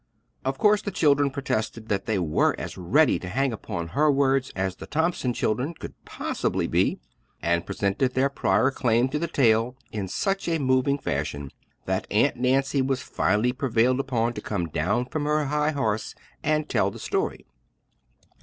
Of 0.43 0.57
course, 0.57 0.81
the 0.81 0.89
children 0.89 1.29
protested 1.29 1.87
that 1.89 2.07
they 2.07 2.17
were 2.17 2.55
as 2.59 2.75
ready 2.75 3.19
to 3.19 3.29
hang 3.29 3.53
upon 3.53 3.89
her 3.89 4.11
words 4.11 4.51
as 4.55 4.75
the 4.77 4.87
Thompson 4.87 5.31
children 5.31 5.75
could 5.75 5.93
possibly 6.05 6.65
be, 6.65 6.97
and 7.39 7.67
presented 7.67 8.15
their 8.15 8.27
prior 8.27 8.71
claim 8.71 9.09
to 9.09 9.19
the 9.19 9.27
tale 9.27 9.75
in 9.91 10.07
such 10.07 10.47
moving 10.49 10.97
fashion 10.97 11.51
that 11.85 12.07
Aunt 12.09 12.35
Nancy 12.37 12.81
was 12.81 13.03
finally 13.03 13.53
prevailed 13.53 13.99
upon 13.99 14.33
to 14.33 14.41
come 14.41 14.69
down 14.69 15.05
from 15.05 15.25
her 15.25 15.45
high 15.45 15.69
horse 15.69 16.15
and 16.41 16.67
tell 16.67 16.89
the 16.89 16.97
story. 16.97 17.45